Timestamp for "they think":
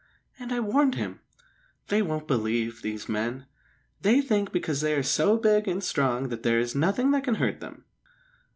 4.01-4.51